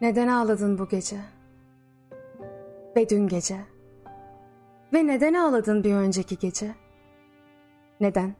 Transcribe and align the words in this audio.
Neden 0.00 0.28
ağladın 0.28 0.78
bu 0.78 0.88
gece? 0.88 1.16
Ve 2.96 3.08
dün 3.08 3.28
gece? 3.28 3.56
Ve 4.92 5.06
neden 5.06 5.34
ağladın 5.34 5.84
bir 5.84 5.94
önceki 5.94 6.38
gece? 6.38 6.74
Neden? 8.00 8.34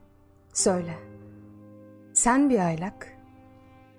Söyle. 0.53 0.95
Sen 2.13 2.51
bir 2.51 2.59
aylak, 2.59 3.17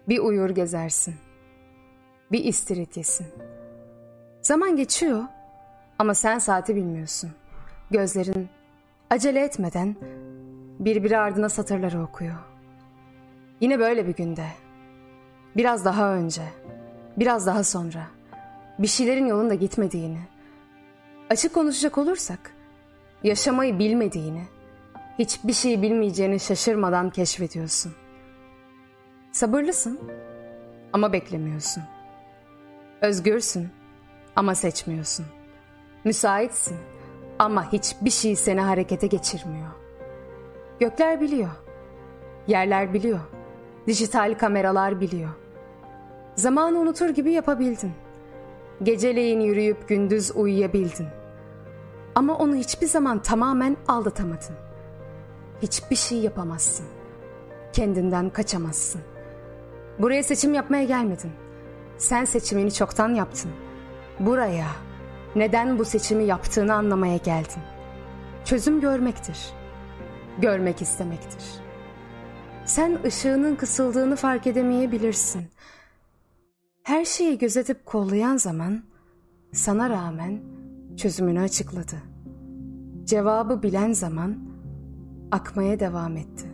bir 0.10 0.20
uyur 0.20 0.50
gezersin, 0.50 1.16
bir 2.32 2.46
istirit 2.46 2.98
yesin. 2.98 3.28
Zaman 4.42 4.76
geçiyor 4.76 5.24
ama 6.00 6.14
sen 6.14 6.40
saati 6.40 6.76
bilmiyorsun. 6.76 7.32
Gözlerin 7.92 8.50
acele 9.10 9.40
etmeden 9.44 9.96
birbiri 10.80 11.18
ardına 11.18 11.50
satırları 11.50 12.04
okuyor.'' 12.04 12.53
Yine 13.64 13.80
böyle 13.80 14.08
bir 14.08 14.16
günde, 14.16 14.46
biraz 15.58 15.86
daha 15.86 16.16
önce, 16.16 16.42
biraz 17.18 17.48
daha 17.48 17.64
sonra 17.64 18.08
bir 18.80 18.88
şeylerin 18.88 19.26
yolunda 19.26 19.54
gitmediğini, 19.54 20.20
açık 21.30 21.54
konuşacak 21.54 21.98
olursak 21.98 22.52
yaşamayı 23.24 23.80
bilmediğini, 23.80 24.44
hiçbir 25.20 25.54
şey 25.54 25.82
bilmeyeceğini 25.82 26.40
şaşırmadan 26.40 27.10
keşfediyorsun. 27.10 27.94
Sabırlısın 29.32 30.00
ama 30.94 31.14
beklemiyorsun. 31.14 31.84
Özgürsün 33.02 33.70
ama 34.36 34.56
seçmiyorsun. 34.56 35.26
Müsaitsin 36.04 36.78
ama 37.40 37.72
hiçbir 37.72 38.10
şey 38.10 38.36
seni 38.36 38.62
harekete 38.62 39.08
geçirmiyor. 39.08 39.72
Gökler 40.80 41.22
biliyor. 41.22 41.52
Yerler 42.48 42.94
biliyor. 42.94 43.20
Dijital 43.88 44.38
kameralar 44.38 45.02
biliyor. 45.02 45.30
Zamanı 46.36 46.80
unutur 46.80 47.10
gibi 47.10 47.32
yapabildin. 47.32 47.92
Geceleyin 48.84 49.40
yürüyüp 49.40 49.90
gündüz 49.90 50.32
uyuyabildin. 50.36 51.08
Ama 52.16 52.38
onu 52.38 52.56
hiçbir 52.56 52.88
zaman 52.88 53.22
tamamen 53.22 53.78
aldatamadın. 53.88 54.56
Hiçbir 55.62 55.96
şey 55.96 56.18
yapamazsın. 56.18 56.86
Kendinden 57.74 58.30
kaçamazsın. 58.30 59.02
Buraya 60.00 60.24
seçim 60.24 60.54
yapmaya 60.54 60.84
gelmedin. 60.84 61.32
Sen 61.98 62.26
seçimini 62.26 62.74
çoktan 62.74 63.10
yaptın. 63.10 63.52
Buraya 64.20 64.68
neden 65.36 65.80
bu 65.80 65.86
seçimi 65.86 66.24
yaptığını 66.24 66.74
anlamaya 66.74 67.18
geldin. 67.18 67.62
Çözüm 68.46 68.82
görmektir. 68.82 69.50
Görmek 70.38 70.82
istemektir. 70.82 71.63
Sen 72.66 73.00
ışığının 73.06 73.56
kısıldığını 73.56 74.16
fark 74.16 74.48
edemeyebilirsin. 74.48 75.42
Her 76.84 77.06
şeyi 77.06 77.38
gözetip 77.38 77.86
kollayan 77.86 78.38
zaman 78.38 78.84
sana 79.52 79.90
rağmen 79.90 80.40
çözümünü 80.98 81.40
açıkladı. 81.40 81.96
Cevabı 83.06 83.64
bilen 83.64 83.94
zaman 83.94 84.38
akmaya 85.32 85.80
devam 85.80 86.18
etti. 86.18 86.48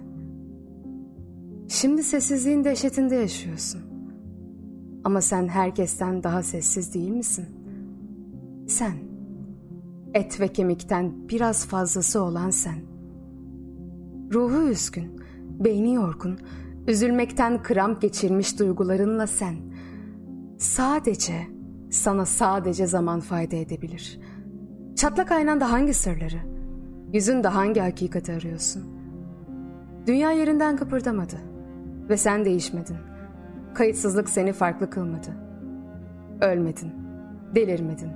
Şimdi 1.67 2.03
sessizliğin 2.03 2.63
dehşetinde 2.63 3.15
yaşıyorsun. 3.15 3.81
Ama 5.03 5.21
sen 5.21 5.47
herkesten 5.47 6.23
daha 6.23 6.43
sessiz 6.43 6.93
değil 6.93 7.11
misin? 7.11 7.45
Sen. 8.67 8.93
Et 10.13 10.39
ve 10.39 10.47
kemikten 10.47 11.29
biraz 11.29 11.65
fazlası 11.65 12.21
olan 12.21 12.49
sen. 12.49 12.79
Ruhu 14.33 14.69
üzgün, 14.69 15.18
beyni 15.59 15.93
yorgun, 15.93 16.39
üzülmekten 16.87 17.63
kramp 17.63 18.01
geçirmiş 18.01 18.59
duygularınla 18.59 19.27
sen. 19.27 19.55
Sadece, 20.57 21.47
sana 21.91 22.25
sadece 22.25 22.87
zaman 22.87 23.19
fayda 23.19 23.55
edebilir. 23.55 24.19
Çatlak 24.95 25.31
aynanda 25.31 25.71
hangi 25.71 25.93
sırları, 25.93 26.39
yüzünde 27.13 27.47
hangi 27.47 27.79
hakikati 27.79 28.33
arıyorsun? 28.33 28.83
Dünya 30.07 30.31
yerinden 30.31 30.77
kıpırdamadı 30.77 31.35
ve 32.09 32.17
sen 32.17 32.45
değişmedin. 32.45 32.97
Kayıtsızlık 33.73 34.29
seni 34.29 34.53
farklı 34.53 34.89
kılmadı. 34.89 35.29
Ölmedin, 36.41 36.91
delirmedin. 37.55 38.09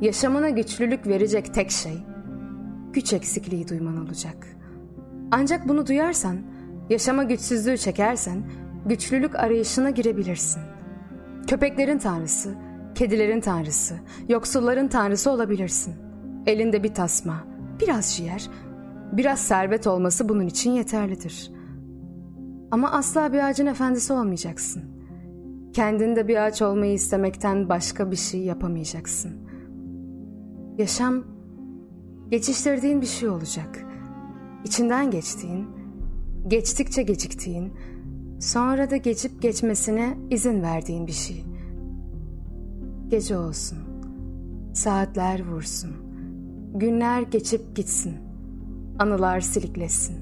Yaşamına 0.00 0.50
güçlülük 0.50 1.06
verecek 1.06 1.54
tek 1.54 1.70
şey, 1.70 1.98
güç 2.92 3.12
eksikliği 3.12 3.68
duyman 3.68 4.04
olacak. 4.06 4.46
Ancak 5.30 5.68
bunu 5.68 5.86
duyarsan, 5.86 6.36
yaşama 6.90 7.22
güçsüzlüğü 7.24 7.78
çekersen, 7.78 8.42
güçlülük 8.86 9.34
arayışına 9.34 9.90
girebilirsin. 9.90 10.62
Köpeklerin 11.46 11.98
tanrısı, 11.98 12.54
kedilerin 12.94 13.40
tanrısı, 13.40 13.94
yoksulların 14.28 14.88
tanrısı 14.88 15.30
olabilirsin. 15.30 15.94
Elinde 16.46 16.82
bir 16.82 16.94
tasma, 16.94 17.44
biraz 17.80 18.16
ciğer, 18.16 18.48
biraz 19.12 19.38
servet 19.38 19.86
olması 19.86 20.28
bunun 20.28 20.46
için 20.46 20.70
yeterlidir.'' 20.70 21.58
Ama 22.70 22.90
asla 22.90 23.32
bir 23.32 23.48
ağacın 23.48 23.66
efendisi 23.66 24.12
olmayacaksın. 24.12 24.82
Kendinde 25.72 26.28
bir 26.28 26.36
ağaç 26.36 26.62
olmayı 26.62 26.92
istemekten 26.92 27.68
başka 27.68 28.10
bir 28.10 28.16
şey 28.16 28.40
yapamayacaksın. 28.40 29.32
Yaşam 30.78 31.24
geçiştirdiğin 32.30 33.00
bir 33.00 33.06
şey 33.06 33.28
olacak. 33.28 33.86
İçinden 34.64 35.10
geçtiğin, 35.10 35.68
geçtikçe 36.48 37.02
geciktiğin, 37.02 37.72
sonra 38.40 38.90
da 38.90 38.96
geçip 38.96 39.42
geçmesine 39.42 40.18
izin 40.30 40.62
verdiğin 40.62 41.06
bir 41.06 41.12
şey. 41.12 41.44
Gece 43.08 43.38
olsun, 43.38 43.78
saatler 44.74 45.46
vursun, 45.46 45.90
günler 46.74 47.22
geçip 47.22 47.76
gitsin, 47.76 48.16
anılar 48.98 49.40
siliklesin. 49.40 50.16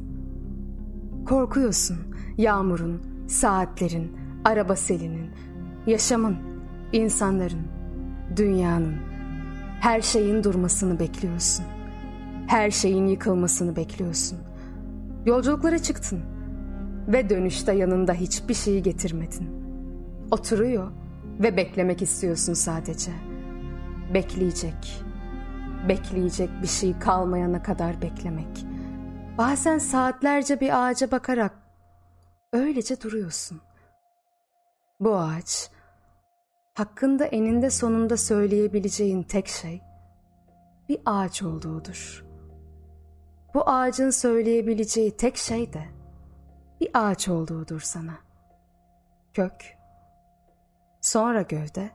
Korkuyorsun, 1.26 1.97
Yağmurun, 2.38 3.00
saatlerin, 3.28 4.12
araba 4.44 4.76
selinin, 4.76 5.31
yaşamın, 5.87 6.37
insanların, 6.93 7.66
dünyanın, 8.37 8.94
her 9.81 10.00
şeyin 10.00 10.44
durmasını 10.44 11.00
bekliyorsun. 11.00 11.64
Her 12.47 12.70
şeyin 12.70 13.06
yıkılmasını 13.06 13.76
bekliyorsun. 13.76 14.38
Yolculuklara 15.26 15.78
çıktın 15.78 16.22
ve 17.09 17.31
dönüşte 17.31 17.72
yanında 17.72 18.12
hiçbir 18.12 18.54
şeyi 18.54 18.82
getirmedin. 18.82 19.50
Oturuyor 20.31 20.91
ve 21.41 21.56
beklemek 21.56 22.03
istiyorsun 22.03 22.54
sadece. 22.54 23.10
Bekleyecek, 24.14 25.04
bekleyecek 25.88 26.50
bir 26.62 26.66
şey 26.66 26.98
kalmayana 26.98 27.62
kadar 27.62 28.03
beklemek. 28.03 28.66
Bazen 29.38 29.78
saatlerce 29.78 30.60
bir 30.60 30.88
ağaca 30.88 31.10
bakarak 31.10 31.66
Öylece 32.53 33.00
duruyorsun. 33.00 33.60
Bu 35.00 35.16
ağaç, 35.16 35.70
hakkında 36.75 37.25
eninde 37.25 37.70
sonunda 37.70 38.16
söyleyebileceğin 38.16 39.22
tek 39.22 39.48
şey 39.48 39.82
bir 40.88 40.98
ağaç 41.06 41.43
olduğudur. 41.43 42.25
Bu 43.56 43.69
ağacın 43.71 44.11
söyleyebileceği 44.11 45.17
tek 45.17 45.37
şey 45.37 45.72
de 45.72 45.83
bir 46.81 46.91
ağaç 46.94 47.28
olduğudur 47.28 47.81
sana. 47.81 48.15
Kök, 49.34 49.77
sonra 51.00 51.43
gövde, 51.43 51.91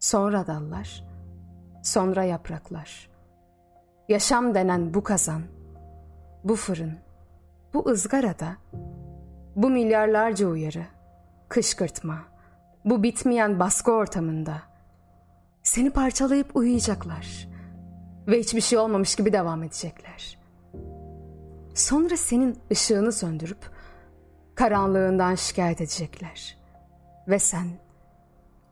sonra 0.00 0.46
dallar, 0.46 1.04
sonra 1.82 2.24
yapraklar. 2.24 3.10
Yaşam 4.08 4.54
denen 4.54 4.94
bu 4.94 5.02
kazan, 5.02 5.42
bu 6.44 6.56
fırın, 6.56 6.98
bu 7.74 7.88
ızgarada 7.88 8.56
bu 9.56 9.70
milyarlarca 9.70 10.46
uyarı, 10.46 10.86
kışkırtma, 11.48 12.18
bu 12.84 13.02
bitmeyen 13.02 13.58
baskı 13.58 13.92
ortamında 13.92 14.62
seni 15.62 15.90
parçalayıp 15.90 16.56
uyuyacaklar 16.56 17.48
ve 18.28 18.40
hiçbir 18.40 18.60
şey 18.60 18.78
olmamış 18.78 19.16
gibi 19.16 19.32
devam 19.32 19.62
edecekler. 19.62 20.41
Sonra 21.74 22.16
senin 22.16 22.58
ışığını 22.72 23.12
söndürüp 23.12 23.70
karanlığından 24.54 25.34
şikayet 25.34 25.80
edecekler 25.80 26.58
ve 27.28 27.38
sen 27.38 27.68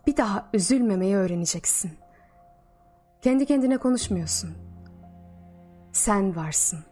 bir 0.07 0.17
daha 0.17 0.49
üzülmemeyi 0.55 1.17
öğreneceksin. 1.17 1.93
Kendi 3.23 3.47
kendine 3.47 3.79
konuşmuyorsun. 3.79 4.51
Sen 5.93 6.37
varsın. 6.37 6.85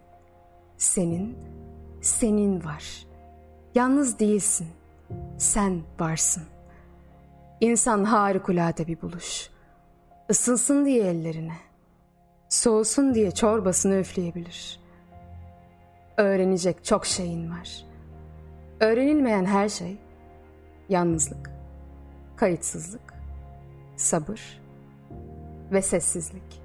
Senin, 0.77 1.37
senin 2.01 2.63
var.'' 2.65 3.09
Yalnız 3.75 4.19
değilsin. 4.19 4.67
Sen 5.37 5.81
varsın. 5.99 6.43
İnsan 7.61 8.03
harikulade 8.03 8.87
bir 8.87 9.01
buluş. 9.01 9.49
Isınsın 10.29 10.85
diye 10.85 11.03
ellerine. 11.03 11.57
Soğusun 12.49 13.15
diye 13.15 13.31
çorbasını 13.31 13.95
üfleyebilir. 13.95 14.78
Öğrenecek 16.19 16.85
çok 16.85 17.05
şeyin 17.05 17.51
var. 17.51 17.85
Öğrenilmeyen 18.79 19.45
her 19.45 19.69
şey 19.69 19.97
yalnızlık, 20.89 21.51
kayıtsızlık, 22.35 23.13
sabır 23.95 24.61
ve 25.71 25.81
sessizlik. 25.81 26.61